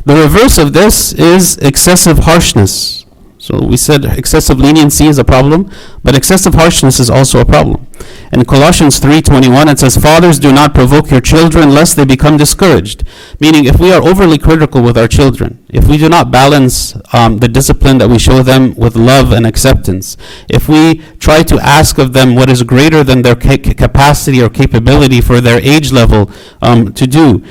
The 0.06 0.15
reverse 0.15 0.57
of 0.57 0.74
this 0.74 1.13
is 1.13 1.57
excessive 1.57 2.19
harshness. 2.19 3.05
So 3.45 3.63
we 3.63 3.77
said 3.77 4.06
excessive 4.06 4.59
leniency 4.59 5.06
is 5.06 5.19
a 5.19 5.24
problem, 5.24 5.69
but 6.03 6.15
excessive 6.15 6.56
harshness 6.56 7.00
is 7.00 7.12
also 7.12 7.39
a 7.39 7.45
problem. 7.45 7.86
In 8.33 8.44
Colossians 8.44 9.00
3:21 9.00 9.69
it 9.69 9.77
says 9.77 9.97
fathers 9.97 10.39
do 10.39 10.51
not 10.51 10.74
provoke 10.74 11.12
your 11.12 11.21
children 11.21 11.69
lest 11.69 11.95
they 11.95 12.06
become 12.06 12.38
discouraged. 12.38 13.03
Meaning 13.39 13.65
if 13.65 13.80
we 13.80 13.94
are 13.94 14.01
overly 14.01 14.39
critical 14.39 14.81
with 14.81 14.97
our 14.97 15.07
children, 15.07 15.59
if 15.69 15.88
we 15.88 16.00
do 16.00 16.09
not 16.09 16.31
balance 16.31 16.97
um, 17.13 17.38
the 17.38 17.47
discipline 17.47 18.00
that 18.00 18.09
we 18.09 18.18
show 18.18 18.42
them 18.42 18.74
with 18.74 18.95
love 18.95 19.31
and 19.31 19.45
acceptance, 19.45 20.18
if 20.50 20.68
we 20.68 21.03
try 21.19 21.44
to 21.44 21.59
ask 21.59 22.00
of 22.00 22.13
them 22.13 22.33
what 22.33 22.50
is 22.50 22.63
greater 22.63 23.03
than 23.03 23.21
their 23.21 23.36
ca- 23.36 23.59
capacity 23.59 24.42
or 24.42 24.50
capability 24.50 25.21
for 25.21 25.39
their 25.39 25.59
age 25.59 25.92
level 25.92 26.31
um, 26.63 26.92
to 26.94 27.06
do, 27.06 27.44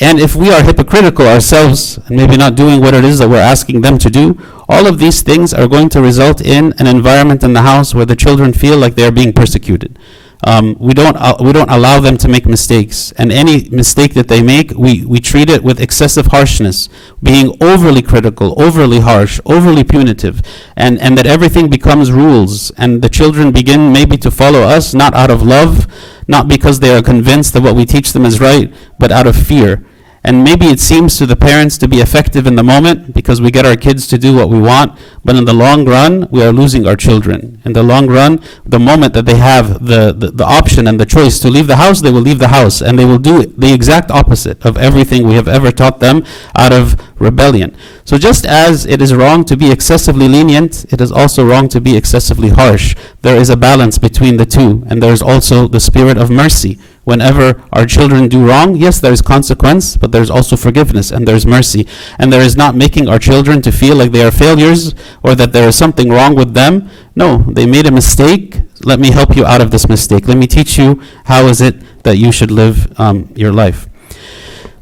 and 0.00 0.18
if 0.18 0.36
we 0.36 0.50
are 0.50 0.62
hypocritical 0.62 1.26
ourselves 1.26 1.98
and 2.06 2.16
maybe 2.16 2.36
not 2.36 2.54
doing 2.54 2.80
what 2.80 2.94
it 2.94 3.04
is 3.04 3.18
that 3.18 3.28
we're 3.28 3.38
asking 3.38 3.80
them 3.80 3.98
to 3.98 4.10
do, 4.10 4.38
all 4.68 4.86
of 4.86 4.98
these 4.98 5.22
things 5.22 5.54
are 5.54 5.68
going 5.68 5.88
to 5.90 6.02
result 6.02 6.40
in 6.40 6.74
an 6.78 6.86
environment 6.86 7.42
in 7.42 7.52
the 7.52 7.62
house 7.62 7.94
where 7.94 8.04
the 8.04 8.16
children 8.16 8.52
feel 8.52 8.76
like 8.76 8.94
they 8.94 9.06
are 9.06 9.12
being 9.12 9.32
persecuted. 9.32 9.98
Um, 10.44 10.76
we 10.78 10.92
don't 10.92 11.16
uh, 11.16 11.36
we 11.40 11.52
don't 11.52 11.70
allow 11.70 11.98
them 11.98 12.18
to 12.18 12.28
make 12.28 12.44
mistakes, 12.46 13.12
and 13.12 13.32
any 13.32 13.68
mistake 13.70 14.14
that 14.14 14.28
they 14.28 14.42
make, 14.42 14.70
we, 14.72 15.04
we 15.04 15.18
treat 15.18 15.48
it 15.48 15.64
with 15.64 15.80
excessive 15.80 16.26
harshness, 16.26 16.88
being 17.22 17.56
overly 17.60 18.02
critical, 18.02 18.60
overly 18.60 19.00
harsh, 19.00 19.40
overly 19.46 19.82
punitive, 19.82 20.42
and 20.76 21.00
and 21.00 21.16
that 21.16 21.26
everything 21.26 21.70
becomes 21.70 22.12
rules, 22.12 22.70
and 22.72 23.00
the 23.00 23.08
children 23.08 23.50
begin 23.50 23.92
maybe 23.92 24.16
to 24.18 24.30
follow 24.30 24.60
us 24.60 24.92
not 24.92 25.14
out 25.14 25.30
of 25.30 25.42
love, 25.42 25.86
not 26.28 26.48
because 26.48 26.80
they 26.80 26.94
are 26.94 27.02
convinced 27.02 27.54
that 27.54 27.62
what 27.62 27.74
we 27.74 27.86
teach 27.86 28.12
them 28.12 28.26
is 28.26 28.38
right, 28.40 28.72
but 28.98 29.10
out 29.10 29.26
of 29.26 29.36
fear. 29.36 29.84
And 30.26 30.42
maybe 30.42 30.66
it 30.66 30.80
seems 30.80 31.16
to 31.18 31.24
the 31.24 31.36
parents 31.36 31.78
to 31.78 31.86
be 31.86 31.98
effective 31.98 32.48
in 32.48 32.56
the 32.56 32.64
moment 32.64 33.14
because 33.14 33.40
we 33.40 33.52
get 33.52 33.64
our 33.64 33.76
kids 33.76 34.08
to 34.08 34.18
do 34.18 34.34
what 34.34 34.48
we 34.48 34.58
want, 34.58 34.98
but 35.24 35.36
in 35.36 35.44
the 35.44 35.52
long 35.52 35.84
run, 35.84 36.26
we 36.32 36.42
are 36.42 36.50
losing 36.52 36.84
our 36.84 36.96
children. 36.96 37.62
In 37.64 37.74
the 37.74 37.84
long 37.84 38.08
run, 38.08 38.42
the 38.64 38.80
moment 38.80 39.14
that 39.14 39.24
they 39.24 39.36
have 39.36 39.86
the, 39.86 40.12
the, 40.12 40.32
the 40.32 40.44
option 40.44 40.88
and 40.88 40.98
the 40.98 41.06
choice 41.06 41.38
to 41.38 41.48
leave 41.48 41.68
the 41.68 41.76
house, 41.76 42.00
they 42.00 42.10
will 42.10 42.22
leave 42.22 42.40
the 42.40 42.48
house 42.48 42.82
and 42.82 42.98
they 42.98 43.04
will 43.04 43.20
do 43.20 43.46
the 43.46 43.72
exact 43.72 44.10
opposite 44.10 44.66
of 44.66 44.76
everything 44.76 45.28
we 45.28 45.34
have 45.34 45.46
ever 45.46 45.70
taught 45.70 46.00
them 46.00 46.24
out 46.58 46.72
of 46.72 47.00
rebellion. 47.20 47.76
So 48.04 48.18
just 48.18 48.44
as 48.44 48.84
it 48.84 49.00
is 49.00 49.14
wrong 49.14 49.44
to 49.44 49.56
be 49.56 49.70
excessively 49.70 50.26
lenient, 50.26 50.92
it 50.92 51.00
is 51.00 51.12
also 51.12 51.46
wrong 51.46 51.68
to 51.68 51.80
be 51.80 51.96
excessively 51.96 52.48
harsh. 52.48 52.96
There 53.22 53.36
is 53.36 53.48
a 53.48 53.56
balance 53.56 53.96
between 53.96 54.38
the 54.38 54.46
two, 54.46 54.84
and 54.88 55.00
there 55.00 55.12
is 55.12 55.22
also 55.22 55.68
the 55.68 55.80
spirit 55.80 56.18
of 56.18 56.30
mercy 56.30 56.80
whenever 57.06 57.62
our 57.72 57.86
children 57.86 58.28
do 58.28 58.44
wrong, 58.44 58.74
yes, 58.74 59.00
there 59.00 59.12
is 59.12 59.22
consequence, 59.22 59.96
but 59.96 60.10
there's 60.10 60.28
also 60.28 60.56
forgiveness 60.56 61.12
and 61.12 61.26
there's 61.26 61.46
mercy. 61.46 61.86
And 62.18 62.32
there 62.32 62.42
is 62.42 62.56
not 62.56 62.74
making 62.74 63.08
our 63.08 63.20
children 63.20 63.62
to 63.62 63.70
feel 63.70 63.94
like 63.94 64.10
they 64.10 64.24
are 64.24 64.32
failures 64.32 64.92
or 65.22 65.36
that 65.36 65.52
there 65.52 65.68
is 65.68 65.76
something 65.76 66.10
wrong 66.10 66.34
with 66.34 66.52
them. 66.54 66.90
No, 67.14 67.38
they 67.38 67.64
made 67.64 67.86
a 67.86 67.92
mistake. 67.92 68.60
Let 68.84 68.98
me 68.98 69.12
help 69.12 69.36
you 69.36 69.46
out 69.46 69.60
of 69.60 69.70
this 69.70 69.88
mistake. 69.88 70.26
Let 70.26 70.36
me 70.36 70.48
teach 70.48 70.78
you 70.78 71.00
how 71.26 71.46
is 71.46 71.60
it 71.60 71.76
that 72.02 72.18
you 72.18 72.32
should 72.32 72.50
live 72.50 72.98
um, 72.98 73.32
your 73.36 73.52
life. 73.52 73.88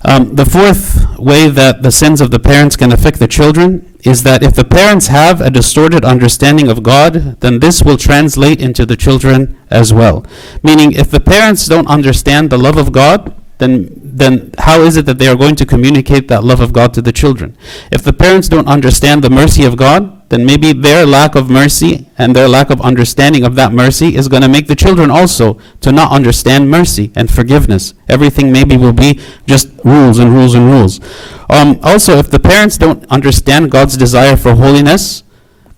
Um, 0.06 0.34
the 0.34 0.44
fourth 0.44 1.18
way 1.18 1.48
that 1.48 1.82
the 1.82 1.90
sins 1.90 2.20
of 2.20 2.30
the 2.30 2.38
parents 2.38 2.76
can 2.76 2.92
affect 2.92 3.18
the 3.18 3.26
children 3.26 3.96
is 4.04 4.22
that 4.22 4.42
if 4.42 4.52
the 4.52 4.64
parents 4.64 5.06
have 5.06 5.40
a 5.40 5.50
distorted 5.50 6.04
understanding 6.04 6.68
of 6.68 6.82
God, 6.82 7.40
then 7.40 7.60
this 7.60 7.82
will 7.82 7.96
translate 7.96 8.60
into 8.60 8.84
the 8.84 8.96
children 8.96 9.58
as 9.70 9.94
well. 9.94 10.26
Meaning, 10.62 10.92
if 10.92 11.10
the 11.10 11.20
parents 11.20 11.66
don't 11.66 11.88
understand 11.88 12.50
the 12.50 12.58
love 12.58 12.76
of 12.76 12.92
God, 12.92 13.34
then 13.58 13.88
then 14.04 14.52
how 14.58 14.80
is 14.80 14.96
it 14.96 15.06
that 15.06 15.18
they 15.18 15.26
are 15.26 15.36
going 15.36 15.56
to 15.56 15.66
communicate 15.66 16.28
that 16.28 16.44
love 16.44 16.60
of 16.60 16.72
God 16.72 16.94
to 16.94 17.02
the 17.02 17.12
children? 17.12 17.56
If 17.90 18.02
the 18.02 18.12
parents 18.12 18.48
don't 18.48 18.68
understand 18.68 19.24
the 19.24 19.30
mercy 19.30 19.64
of 19.64 19.76
God, 19.76 20.13
then 20.28 20.44
maybe 20.44 20.72
their 20.72 21.06
lack 21.06 21.34
of 21.34 21.50
mercy 21.50 22.06
and 22.16 22.34
their 22.34 22.48
lack 22.48 22.70
of 22.70 22.80
understanding 22.80 23.44
of 23.44 23.54
that 23.56 23.72
mercy 23.72 24.16
is 24.16 24.28
going 24.28 24.42
to 24.42 24.48
make 24.48 24.66
the 24.66 24.74
children 24.74 25.10
also 25.10 25.58
to 25.80 25.92
not 25.92 26.12
understand 26.12 26.70
mercy 26.70 27.12
and 27.14 27.30
forgiveness. 27.30 27.94
Everything 28.08 28.50
maybe 28.50 28.76
will 28.76 28.92
be 28.92 29.20
just 29.46 29.68
rules 29.84 30.18
and 30.18 30.32
rules 30.32 30.54
and 30.54 30.70
rules. 30.70 31.00
Um, 31.50 31.78
also, 31.82 32.16
if 32.16 32.30
the 32.30 32.40
parents 32.40 32.78
don't 32.78 33.04
understand 33.10 33.70
God's 33.70 33.96
desire 33.96 34.36
for 34.36 34.54
holiness, 34.54 35.22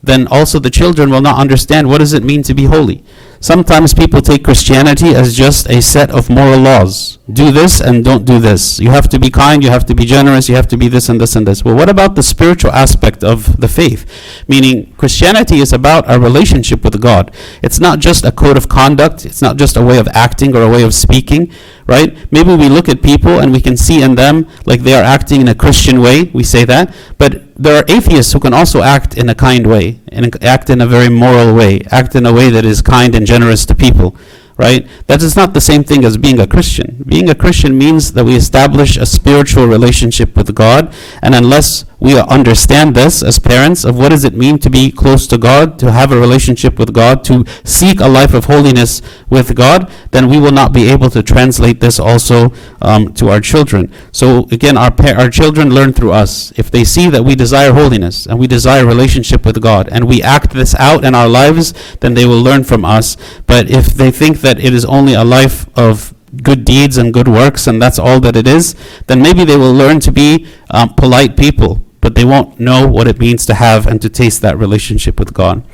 then 0.06 0.26
also 0.28 0.58
the 0.58 0.70
children 0.70 1.10
will 1.10 1.20
not 1.20 1.38
understand 1.38 1.88
what 1.88 1.98
does 1.98 2.12
it 2.12 2.22
mean 2.24 2.42
to 2.44 2.54
be 2.54 2.64
holy. 2.64 3.04
Sometimes 3.40 3.92
people 3.92 4.22
take 4.22 4.44
Christianity 4.44 5.14
as 5.14 5.36
just 5.36 5.68
a 5.68 5.82
set 5.82 6.10
of 6.10 6.30
moral 6.30 6.58
laws. 6.58 7.18
Do 7.30 7.50
this 7.50 7.80
and 7.80 8.04
don't 8.04 8.24
do 8.24 8.38
this. 8.38 8.80
You 8.80 8.90
have 8.90 9.08
to 9.10 9.18
be 9.18 9.30
kind, 9.30 9.62
you 9.62 9.70
have 9.70 9.84
to 9.86 9.94
be 9.94 10.04
generous, 10.06 10.48
you 10.48 10.54
have 10.54 10.68
to 10.68 10.76
be 10.76 10.88
this 10.88 11.08
and 11.08 11.20
this 11.20 11.36
and 11.36 11.46
this. 11.46 11.64
Well, 11.64 11.74
what 11.74 11.88
about 11.88 12.14
the 12.14 12.22
spiritual 12.22 12.72
aspect 12.72 13.22
of 13.22 13.60
the 13.60 13.68
faith? 13.68 14.06
Meaning, 14.48 14.94
Christianity 14.96 15.58
is 15.58 15.72
about 15.72 16.08
our 16.08 16.18
relationship 16.18 16.82
with 16.82 17.00
God. 17.00 17.34
It's 17.62 17.78
not 17.78 17.98
just 17.98 18.24
a 18.24 18.32
code 18.32 18.56
of 18.56 18.68
conduct, 18.68 19.26
it's 19.26 19.42
not 19.42 19.56
just 19.58 19.76
a 19.76 19.84
way 19.84 19.98
of 19.98 20.08
acting 20.08 20.56
or 20.56 20.62
a 20.62 20.68
way 20.70 20.82
of 20.82 20.94
speaking, 20.94 21.52
right? 21.86 22.16
Maybe 22.32 22.54
we 22.54 22.68
look 22.68 22.88
at 22.88 23.02
people 23.02 23.38
and 23.38 23.52
we 23.52 23.60
can 23.60 23.76
see 23.76 24.02
in 24.02 24.14
them 24.14 24.48
like 24.64 24.80
they 24.80 24.94
are 24.94 25.04
acting 25.04 25.40
in 25.42 25.48
a 25.48 25.54
Christian 25.54 26.00
way, 26.00 26.24
we 26.32 26.42
say 26.42 26.64
that, 26.64 26.94
but 27.18 27.45
there 27.58 27.76
are 27.76 27.84
atheists 27.88 28.32
who 28.32 28.40
can 28.40 28.52
also 28.52 28.82
act 28.82 29.16
in 29.16 29.28
a 29.28 29.34
kind 29.34 29.66
way 29.66 30.00
and 30.08 30.42
act 30.44 30.70
in 30.70 30.80
a 30.80 30.86
very 30.86 31.08
moral 31.08 31.54
way, 31.54 31.80
act 31.90 32.14
in 32.14 32.26
a 32.26 32.32
way 32.32 32.50
that 32.50 32.64
is 32.64 32.82
kind 32.82 33.14
and 33.14 33.26
generous 33.26 33.64
to 33.66 33.74
people, 33.74 34.16
right? 34.56 34.86
That 35.06 35.22
is 35.22 35.36
not 35.36 35.54
the 35.54 35.60
same 35.60 35.82
thing 35.82 36.04
as 36.04 36.16
being 36.16 36.38
a 36.38 36.46
Christian. 36.46 37.02
Being 37.06 37.30
a 37.30 37.34
Christian 37.34 37.76
means 37.76 38.12
that 38.12 38.24
we 38.24 38.36
establish 38.36 38.96
a 38.96 39.06
spiritual 39.06 39.66
relationship 39.66 40.36
with 40.36 40.54
God, 40.54 40.94
and 41.22 41.34
unless 41.34 41.84
we 41.98 42.18
understand 42.20 42.94
this 42.94 43.22
as 43.22 43.38
parents 43.38 43.84
of 43.84 43.96
what 43.96 44.10
does 44.10 44.24
it 44.24 44.34
mean 44.34 44.58
to 44.58 44.68
be 44.68 44.90
close 44.90 45.26
to 45.28 45.38
God, 45.38 45.78
to 45.78 45.90
have 45.92 46.12
a 46.12 46.20
relationship 46.20 46.78
with 46.78 46.92
God, 46.92 47.24
to 47.24 47.44
seek 47.64 48.00
a 48.00 48.08
life 48.08 48.34
of 48.34 48.44
holiness 48.44 49.00
with 49.30 49.54
God, 49.56 49.90
then 50.10 50.28
we 50.28 50.38
will 50.38 50.52
not 50.52 50.72
be 50.72 50.90
able 50.90 51.08
to 51.10 51.22
translate 51.22 51.80
this 51.80 51.98
also 51.98 52.52
um, 52.82 53.14
to 53.14 53.30
our 53.30 53.40
children. 53.40 53.90
So 54.12 54.46
again, 54.50 54.76
our 54.76 54.94
our 55.16 55.30
children 55.30 55.74
learn 55.74 55.92
through 55.92 56.12
us. 56.12 56.52
If 56.56 56.70
they 56.70 56.84
see 56.84 57.08
that 57.08 57.24
we 57.24 57.34
desire 57.34 57.72
holiness 57.72 58.26
and 58.26 58.38
we 58.38 58.46
desire 58.46 58.84
relationship 58.84 59.46
with 59.46 59.62
God, 59.62 59.88
and 59.90 60.06
we 60.06 60.22
act 60.22 60.52
this 60.52 60.74
out 60.74 61.04
in 61.04 61.14
our 61.14 61.28
lives, 61.28 61.72
then 62.00 62.14
they 62.14 62.26
will 62.26 62.42
learn 62.42 62.64
from 62.64 62.84
us. 62.84 63.16
But 63.46 63.70
if 63.70 63.86
they 63.86 64.10
think 64.10 64.40
that 64.42 64.62
it 64.62 64.74
is 64.74 64.84
only 64.84 65.14
a 65.14 65.24
life 65.24 65.66
of 65.78 66.12
good 66.42 66.64
deeds 66.64 66.98
and 66.98 67.14
good 67.14 67.28
works 67.28 67.66
and 67.66 67.80
that's 67.80 67.98
all 67.98 68.20
that 68.20 68.36
it 68.36 68.46
is, 68.46 68.74
then 69.06 69.22
maybe 69.22 69.44
they 69.44 69.56
will 69.56 69.72
learn 69.72 70.00
to 70.00 70.12
be 70.12 70.46
um, 70.70 70.92
polite 70.94 71.36
people 71.36 71.85
but 72.06 72.14
they 72.14 72.24
won't 72.24 72.60
know 72.60 72.86
what 72.86 73.08
it 73.08 73.18
means 73.18 73.44
to 73.44 73.52
have 73.52 73.84
and 73.84 74.00
to 74.00 74.08
taste 74.08 74.40
that 74.40 74.56
relationship 74.56 75.18
with 75.18 75.34
God. 75.34 75.64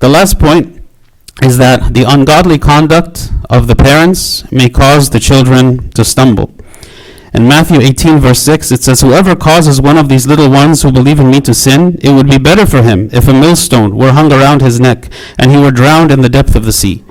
The 0.00 0.08
last 0.08 0.36
point 0.40 0.82
is 1.40 1.56
that 1.58 1.94
the 1.94 2.02
ungodly 2.02 2.58
conduct 2.58 3.30
of 3.48 3.68
the 3.68 3.76
parents 3.76 4.50
may 4.50 4.68
cause 4.68 5.10
the 5.10 5.20
children 5.20 5.88
to 5.90 6.04
stumble. 6.04 6.52
In 7.32 7.46
Matthew 7.46 7.80
18, 7.80 8.18
verse 8.18 8.40
6, 8.40 8.72
it 8.72 8.82
says, 8.82 9.02
Whoever 9.02 9.36
causes 9.36 9.80
one 9.80 9.96
of 9.96 10.08
these 10.08 10.26
little 10.26 10.50
ones 10.50 10.82
who 10.82 10.90
believe 10.90 11.20
in 11.20 11.30
me 11.30 11.40
to 11.42 11.54
sin, 11.54 11.96
it 12.02 12.10
would 12.10 12.28
be 12.28 12.38
better 12.38 12.66
for 12.66 12.82
him 12.82 13.08
if 13.12 13.28
a 13.28 13.32
millstone 13.32 13.96
were 13.96 14.10
hung 14.10 14.32
around 14.32 14.60
his 14.60 14.80
neck 14.80 15.08
and 15.38 15.52
he 15.52 15.58
were 15.58 15.70
drowned 15.70 16.10
in 16.10 16.22
the 16.22 16.28
depth 16.28 16.56
of 16.56 16.64
the 16.64 16.72
sea. 16.72 17.04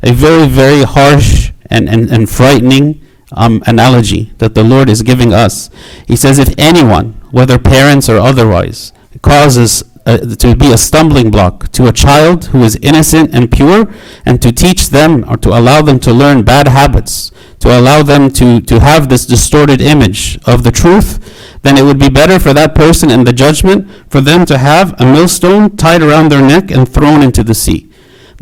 A 0.00 0.12
very, 0.12 0.46
very 0.46 0.84
harsh 0.84 1.50
and, 1.66 1.88
and, 1.88 2.08
and 2.08 2.30
frightening 2.30 3.04
um, 3.32 3.64
analogy 3.66 4.32
that 4.38 4.54
the 4.54 4.62
Lord 4.62 4.88
is 4.88 5.02
giving 5.02 5.34
us. 5.34 5.70
He 6.06 6.14
says, 6.14 6.38
If 6.38 6.54
anyone 6.56 7.18
whether 7.32 7.58
parents 7.58 8.08
or 8.08 8.18
otherwise, 8.18 8.92
causes 9.20 9.82
uh, 10.06 10.18
to 10.18 10.56
be 10.56 10.72
a 10.72 10.78
stumbling 10.78 11.30
block 11.30 11.70
to 11.70 11.86
a 11.86 11.92
child 11.92 12.46
who 12.46 12.62
is 12.62 12.76
innocent 12.76 13.34
and 13.34 13.50
pure, 13.50 13.92
and 14.24 14.40
to 14.42 14.52
teach 14.52 14.90
them 14.90 15.24
or 15.28 15.36
to 15.36 15.50
allow 15.50 15.82
them 15.82 15.98
to 16.00 16.12
learn 16.12 16.42
bad 16.42 16.68
habits, 16.68 17.30
to 17.60 17.68
allow 17.68 18.02
them 18.02 18.30
to, 18.30 18.60
to 18.60 18.80
have 18.80 19.08
this 19.08 19.26
distorted 19.26 19.80
image 19.80 20.38
of 20.46 20.64
the 20.64 20.72
truth, 20.72 21.58
then 21.62 21.78
it 21.78 21.84
would 21.84 21.98
be 21.98 22.08
better 22.08 22.38
for 22.38 22.52
that 22.52 22.74
person 22.74 23.10
in 23.10 23.24
the 23.24 23.32
judgment 23.32 23.88
for 24.08 24.20
them 24.20 24.44
to 24.44 24.58
have 24.58 25.00
a 25.00 25.04
millstone 25.04 25.76
tied 25.76 26.02
around 26.02 26.30
their 26.30 26.42
neck 26.42 26.70
and 26.70 26.88
thrown 26.88 27.22
into 27.22 27.44
the 27.44 27.54
sea. 27.54 27.91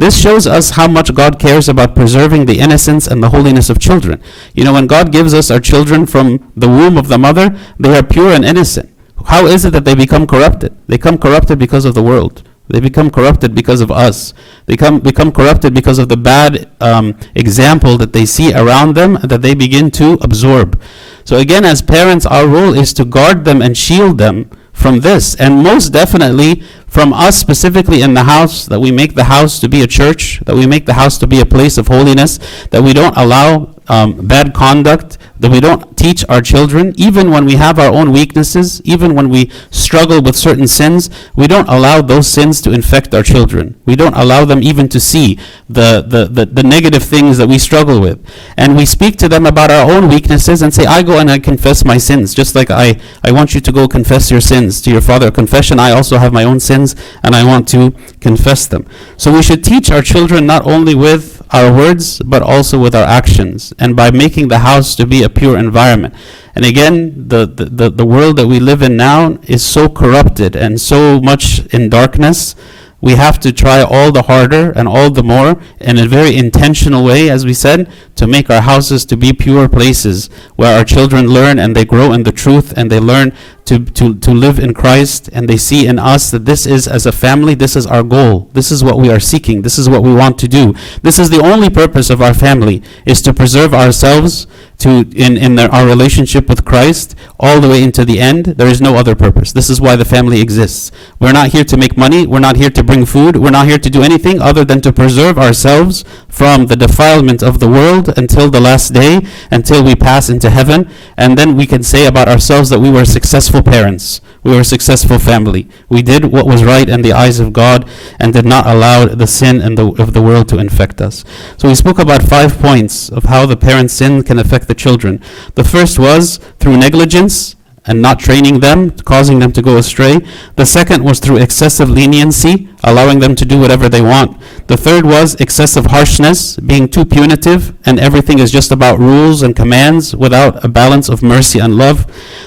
This 0.00 0.19
shows 0.19 0.47
us 0.47 0.71
how 0.71 0.88
much 0.88 1.12
God 1.12 1.38
cares 1.38 1.69
about 1.69 1.95
preserving 1.95 2.47
the 2.47 2.59
innocence 2.59 3.07
and 3.07 3.23
the 3.23 3.28
holiness 3.28 3.69
of 3.69 3.78
children. 3.78 4.23
You 4.54 4.64
know, 4.64 4.73
when 4.73 4.87
God 4.87 5.12
gives 5.12 5.35
us 5.35 5.50
our 5.50 5.61
children 5.61 6.07
from 6.07 6.50
the 6.57 6.69
womb 6.69 6.97
of 6.97 7.09
the 7.09 7.19
mother, 7.19 7.54
they 7.78 7.95
are 7.99 8.02
pure 8.02 8.30
and 8.33 8.42
innocent. 8.42 8.88
How 9.26 9.45
is 9.45 9.66
it 9.66 9.75
that 9.75 9.85
they 9.85 9.95
become 9.95 10.26
corrupted? 10.26 10.75
They 10.87 10.97
become 10.97 11.19
corrupted 11.19 11.59
because 11.59 11.85
of 11.85 11.92
the 11.92 12.02
world. 12.02 12.42
They 12.69 12.80
become 12.80 13.11
corrupted 13.11 13.54
because 13.54 13.83
of 13.83 13.90
us. 13.90 14.33
They 14.64 14.78
come, 14.78 15.00
become 15.00 15.33
corrupted 15.33 15.75
because 15.75 15.99
of 15.99 16.09
the 16.09 16.16
bad 16.16 16.71
um, 16.80 17.19
example 17.35 17.99
that 17.99 18.14
they 18.14 18.25
see 18.25 18.54
around 18.54 18.97
them 18.97 19.19
that 19.23 19.42
they 19.42 19.54
begin 19.54 19.90
to 20.00 20.14
absorb. 20.23 20.80
So, 21.26 21.37
again, 21.37 21.66
as 21.66 21.83
parents, 21.83 22.25
our 22.25 22.47
role 22.47 22.73
is 22.73 22.95
to 22.95 23.04
guard 23.04 23.45
them 23.45 23.61
and 23.61 23.76
shield 23.76 24.16
them 24.16 24.49
from 24.73 25.00
this. 25.00 25.35
And 25.35 25.62
most 25.62 25.90
definitely 25.90 26.62
from 26.90 27.12
us 27.12 27.38
specifically 27.38 28.02
in 28.02 28.14
the 28.14 28.25
house, 28.25 28.66
that 28.66 28.80
we 28.80 28.90
make 28.90 29.14
the 29.14 29.25
house 29.25 29.61
to 29.61 29.68
be 29.68 29.80
a 29.80 29.87
church, 29.87 30.40
that 30.40 30.56
we 30.56 30.66
make 30.66 30.87
the 30.87 30.94
house 30.94 31.16
to 31.18 31.26
be 31.26 31.40
a 31.40 31.47
place 31.47 31.78
of 31.78 31.87
holiness, 31.87 32.38
that 32.73 32.82
we 32.82 32.92
don't 32.92 33.16
allow 33.16 33.75
um, 33.90 34.26
bad 34.26 34.54
conduct, 34.54 35.18
that 35.40 35.50
we 35.50 35.59
don't 35.59 35.97
teach 35.97 36.25
our 36.28 36.40
children, 36.40 36.94
even 36.97 37.30
when 37.30 37.44
we 37.44 37.56
have 37.56 37.78
our 37.78 37.92
own 37.92 38.12
weaknesses, 38.12 38.80
even 38.85 39.14
when 39.14 39.28
we 39.28 39.50
struggle 39.70 40.23
with 40.23 40.37
certain 40.37 40.68
sins, 40.68 41.11
we 41.35 41.47
don't 41.47 41.68
allow 41.68 42.00
those 42.00 42.28
sins 42.28 42.61
to 42.62 42.73
infect 42.73 43.12
our 43.14 43.23
children. 43.23 43.80
We 43.87 43.97
don't 43.97 44.14
allow 44.14 44.44
them 44.44 44.62
even 44.62 44.88
to 44.90 45.00
see 45.00 45.38
the, 45.68 46.02
the, 46.06 46.26
the, 46.26 46.47
the 46.47 46.62
negative 46.62 47.02
things 47.02 47.37
that 47.38 47.49
we 47.49 47.59
struggle 47.59 48.00
with. 48.00 48.25
And 48.56 48.76
we 48.76 48.87
speak 48.87 49.16
to 49.18 49.28
them 49.28 49.44
about 49.44 49.70
our 49.70 49.90
own 49.90 50.09
weaknesses 50.09 50.62
and 50.62 50.73
say, 50.73 50.87
I 50.87 51.02
go 51.02 51.18
and 51.18 51.30
I 51.30 51.38
confess 51.38 51.85
my 51.85 51.99
sins, 51.99 52.32
just 52.32 52.54
like 52.54 52.70
I, 52.70 53.00
I 53.25 53.32
want 53.32 53.54
you 53.54 53.61
to 53.61 53.73
go 53.73 53.88
confess 53.88 54.30
your 54.30 54.40
sins 54.40 54.80
to 54.82 54.90
your 54.90 55.00
father. 55.02 55.30
Confession, 55.30 55.80
I 55.80 55.90
also 55.90 56.18
have 56.18 56.32
my 56.32 56.44
own 56.44 56.61
sins 56.61 56.79
and 57.22 57.34
I 57.34 57.44
want 57.44 57.68
to 57.68 57.92
confess 58.20 58.66
them. 58.66 58.87
So 59.16 59.32
we 59.32 59.42
should 59.42 59.62
teach 59.64 59.90
our 59.90 60.02
children 60.02 60.46
not 60.46 60.66
only 60.66 60.94
with 60.94 61.40
our 61.52 61.72
words, 61.72 62.20
but 62.20 62.42
also 62.42 62.78
with 62.78 62.94
our 62.94 63.04
actions, 63.04 63.72
and 63.78 63.96
by 63.96 64.10
making 64.10 64.49
the 64.49 64.60
house 64.60 64.94
to 64.96 65.06
be 65.06 65.22
a 65.22 65.28
pure 65.28 65.58
environment. 65.58 66.14
And 66.54 66.64
again, 66.64 67.28
the, 67.28 67.46
the, 67.46 67.64
the, 67.64 67.90
the 67.90 68.06
world 68.06 68.37
that 68.37 68.46
we 68.46 68.60
live 68.60 68.82
in 68.82 68.96
now 68.96 69.38
is 69.42 69.64
so 69.64 69.88
corrupted 69.88 70.54
and 70.56 70.80
so 70.80 71.20
much 71.20 71.66
in 71.75 71.88
darkness 71.88 72.54
we 73.00 73.14
have 73.14 73.38
to 73.40 73.52
try 73.52 73.82
all 73.82 74.12
the 74.12 74.22
harder 74.22 74.70
and 74.72 74.87
all 74.87 75.10
the 75.10 75.22
more 75.22 75.60
in 75.80 75.99
a 75.99 76.06
very 76.06 76.37
intentional 76.37 77.04
way, 77.04 77.30
as 77.30 77.44
we 77.44 77.54
said, 77.54 77.90
to 78.21 78.27
make 78.27 78.50
our 78.50 78.61
houses 78.61 79.07
to 79.07 79.17
be 79.17 79.33
pure 79.33 79.67
places 79.67 80.29
where 80.57 80.77
our 80.77 80.85
children 80.85 81.27
learn 81.27 81.59
and 81.59 81.75
they 81.75 81.87
grow 81.87 82.12
in 82.12 82.23
the 82.25 82.31
truth 82.31 82.77
and 82.77 82.93
they 82.93 83.00
learn 83.00 83.33
to, 83.65 83.79
to, 83.79 84.15
to 84.17 84.31
live 84.33 84.59
in 84.59 84.75
Christ 84.75 85.31
and 85.33 85.49
they 85.49 85.57
see 85.57 85.87
in 85.87 85.99
us 85.99 86.31
that 86.33 86.45
this 86.45 86.67
is, 86.67 86.87
as 86.87 87.07
a 87.07 87.12
family, 87.12 87.55
this 87.55 87.77
is 87.77 87.87
our 87.87 88.03
goal. 88.03 88.50
This 88.53 88.71
is 88.71 88.85
what 88.85 88.99
we 88.99 89.11
are 89.11 89.21
seeking. 89.21 89.62
This 89.62 89.79
is 89.79 89.89
what 89.89 90.03
we 90.03 90.12
want 90.12 90.39
to 90.41 90.49
do. 90.49 90.75
This 91.03 91.19
is 91.19 91.31
the 91.31 91.41
only 91.41 91.71
purpose 91.71 92.11
of 92.11 92.21
our 92.21 92.35
family, 92.35 92.83
is 93.07 93.23
to 93.23 93.33
preserve 93.33 93.73
ourselves 93.73 94.47
to 94.79 95.09
in, 95.15 95.37
in 95.37 95.59
our 95.59 95.87
relationship 95.87 96.49
with 96.49 96.65
Christ 96.65 97.15
all 97.39 97.61
the 97.61 97.69
way 97.69 97.83
into 97.83 98.05
the 98.05 98.19
end. 98.19 98.47
There 98.47 98.67
is 98.67 98.81
no 98.81 98.97
other 98.97 99.15
purpose. 99.15 99.53
This 99.53 99.71
is 99.71 99.81
why 99.81 99.95
the 99.95 100.05
family 100.05 100.41
exists. 100.41 100.91
We're 101.21 101.33
not 101.33 101.50
here 101.50 101.65
to 101.65 101.77
make 101.77 101.97
money. 101.97 102.27
We're 102.27 102.41
not 102.41 102.57
here 102.57 102.71
to 102.71 102.83
bring 102.83 103.07
food. 103.07 103.37
We're 103.37 103.50
not 103.50 103.69
here 103.69 103.79
to 103.79 103.91
do 103.91 104.03
anything 104.03 104.41
other 104.41 104.65
than 104.65 104.81
to 104.81 104.93
preserve 104.93 105.39
ourselves 105.39 106.05
from 106.30 106.66
the 106.66 106.76
defilement 106.76 107.42
of 107.42 107.60
the 107.60 107.68
world 107.68 108.16
until 108.16 108.50
the 108.50 108.60
last 108.60 108.94
day, 108.94 109.20
until 109.50 109.84
we 109.84 109.94
pass 109.94 110.28
into 110.28 110.50
heaven. 110.50 110.90
And 111.16 111.37
then 111.37 111.56
we 111.56 111.66
can 111.66 111.82
say 111.82 112.06
about 112.06 112.28
ourselves 112.28 112.70
that 112.70 112.80
we 112.80 112.90
were 112.90 113.04
successful 113.04 113.62
parents. 113.62 114.20
We 114.42 114.52
were 114.52 114.60
a 114.60 114.64
successful 114.64 115.18
family. 115.18 115.68
We 115.88 116.02
did 116.02 116.25
what 116.25 116.46
was 116.46 116.64
right 116.64 116.88
in 116.88 117.02
the 117.02 117.12
eyes 117.12 117.40
of 117.40 117.52
God 117.52 117.88
and 118.18 118.32
did 118.32 118.46
not 118.46 118.66
allow 118.66 119.06
the 119.06 119.26
sin 119.26 119.60
in 119.60 119.75
the, 119.75 119.88
of 120.00 120.14
the 120.14 120.22
world 120.22 120.49
to 120.49 120.58
infect 120.58 121.00
us. 121.00 121.25
So 121.58 121.68
we 121.68 121.75
spoke 121.75 121.99
about 121.99 122.22
five 122.22 122.58
points 122.58 123.10
of 123.10 123.25
how 123.25 123.44
the 123.44 123.56
parent's 123.56 123.92
sin 123.92 124.22
can 124.22 124.38
affect 124.38 124.68
the 124.68 124.75
children. 124.75 125.20
The 125.56 125.64
first 125.64 125.99
was 125.99 126.38
through 126.58 126.78
negligence 126.78 127.56
and 127.84 128.00
not 128.00 128.18
training 128.18 128.60
them, 128.60 128.90
causing 128.90 129.40
them 129.40 129.52
to 129.52 129.62
go 129.62 129.76
astray. 129.76 130.20
The 130.56 130.66
second 130.66 131.04
was 131.04 131.18
through 131.18 131.38
excessive 131.38 131.90
leniency, 131.90 132.68
allowing 132.82 133.18
them 133.18 133.34
to 133.34 133.44
do 133.44 133.58
whatever 133.58 133.88
they 133.88 134.00
want. 134.00 134.40
The 134.66 134.76
third 134.76 135.04
was 135.04 135.34
excessive 135.37 135.87
harshness, 135.87 136.56
being 136.56 136.88
too 136.88 137.04
punitive, 137.04 137.75
and 137.87 137.99
everything 137.99 138.38
is 138.38 138.50
just 138.50 138.70
about 138.70 138.99
rules 138.99 139.42
and 139.42 139.54
commands 139.54 140.14
without 140.14 140.64
a 140.64 140.68
balance 140.68 141.08
of 141.08 141.22
mercy 141.22 141.58
and 141.58 141.76
love. 141.76 142.06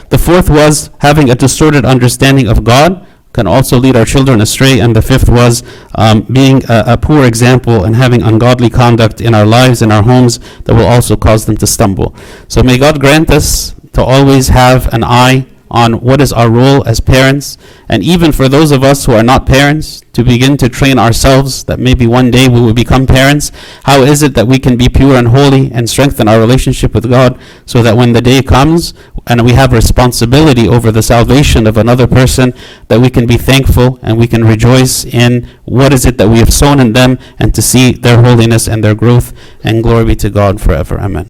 The 0.10 0.18
fourth 0.18 0.50
was 0.50 0.90
having 1.00 1.30
a 1.30 1.36
distorted 1.36 1.86
understanding 1.86 2.48
of 2.48 2.64
God, 2.64 3.06
can 3.34 3.48
also 3.48 3.80
lead 3.80 3.96
our 3.96 4.06
children 4.06 4.40
astray. 4.42 4.80
And 4.80 4.96
the 4.96 5.02
fifth 5.02 5.28
was 5.28 5.64
um, 5.96 6.22
being 6.22 6.64
a, 6.70 6.84
a 6.94 6.98
poor 6.98 7.26
example 7.26 7.84
and 7.84 7.96
having 7.96 8.22
ungodly 8.22 8.70
conduct 8.70 9.20
in 9.20 9.34
our 9.34 9.46
lives, 9.46 9.82
in 9.82 9.92
our 9.92 10.04
homes, 10.04 10.40
that 10.66 10.76
will 10.76 10.86
also 10.86 11.18
cause 11.18 11.46
them 11.46 11.58
to 11.58 11.68
stumble. 11.68 12.16
So 12.48 12.62
may 12.64 12.78
God 12.78 13.00
grant 13.00 13.32
us 13.32 13.74
to 13.94 14.04
always 14.04 14.50
have 14.50 14.94
an 14.94 15.04
eye 15.04 15.48
on 15.74 16.00
what 16.02 16.22
is 16.22 16.32
our 16.32 16.50
role 16.50 16.88
as 16.88 17.00
parents, 17.00 17.58
and 17.90 18.04
even 18.04 18.32
for 18.32 18.48
those 18.48 18.72
of 18.72 18.84
us 18.84 19.06
who 19.06 19.14
are 19.14 19.24
not 19.24 19.48
parents, 19.48 20.04
to 20.14 20.24
begin 20.24 20.56
to 20.58 20.70
train 20.70 21.00
ourselves 21.00 21.64
that 21.64 21.80
maybe 21.80 22.06
one 22.06 22.30
day 22.30 22.48
we 22.48 22.62
will 22.62 22.74
become 22.74 23.08
parents. 23.08 23.52
How 23.84 24.04
is 24.04 24.22
it 24.22 24.36
that 24.36 24.46
we 24.46 24.60
can 24.60 24.78
be 24.78 24.88
pure 24.88 25.16
and 25.16 25.30
holy 25.30 25.72
and 25.72 25.90
strengthen 25.90 26.28
our 26.28 26.40
relationship 26.40 26.94
with 26.94 27.10
God 27.10 27.40
so 27.66 27.82
that 27.82 27.98
when 27.98 28.14
the 28.14 28.22
day 28.22 28.44
comes 28.44 28.94
and 29.26 29.44
we 29.44 29.54
have 29.54 29.74
responsibility 29.74 30.68
over 30.68 30.92
the 30.92 31.02
salvation 31.02 31.66
of 31.66 31.78
another 31.78 32.06
person, 32.06 32.54
that 32.90 33.00
we 33.00 33.10
can 33.10 33.26
be 33.26 33.38
thankful 33.38 33.98
and 34.04 34.20
we 34.20 34.28
can 34.28 34.44
rejoice 34.44 35.04
in 35.04 35.50
what 35.66 35.92
is 35.92 36.06
it 36.06 36.20
that 36.20 36.30
we 36.30 36.38
have 36.38 36.54
sown 36.54 36.80
in 36.80 36.94
them 36.94 37.18
and 37.40 37.56
to 37.56 37.62
see 37.62 37.94
their 37.94 38.22
holiness 38.22 38.68
and 38.68 38.84
their 38.84 38.96
growth, 38.96 39.34
and 39.64 39.82
glory 39.82 40.06
be 40.06 40.16
to 40.18 40.30
God 40.30 40.62
forever. 40.62 41.00
Amen. 41.00 41.22